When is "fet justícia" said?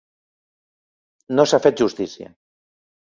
1.65-2.31